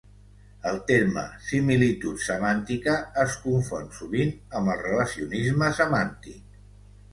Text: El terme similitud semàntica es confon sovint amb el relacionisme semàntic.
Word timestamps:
El 0.69 0.77
terme 0.91 1.25
similitud 1.49 2.23
semàntica 2.29 2.97
es 3.25 3.37
confon 3.45 3.87
sovint 4.01 4.35
amb 4.61 4.75
el 4.77 4.83
relacionisme 4.89 5.73
semàntic. 5.85 6.61